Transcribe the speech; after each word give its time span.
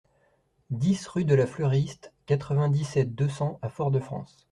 dix 0.71 1.05
rue 1.05 1.25
de 1.25 1.35
la 1.35 1.45
Fleuriste, 1.45 2.11
quatre-vingt-dix-sept, 2.25 3.13
deux 3.13 3.29
cents 3.29 3.59
à 3.61 3.69
Fort-de-France 3.69 4.39